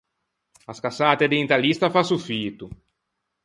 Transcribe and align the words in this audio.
À 0.71 0.73
scassâte 0.77 1.25
d’inta 1.29 1.57
lista 1.63 1.93
fasso 1.95 2.17
fito. 2.27 2.65